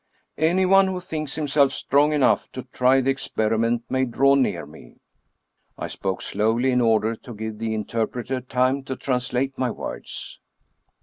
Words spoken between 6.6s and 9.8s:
in order to give the interpreter time to translate my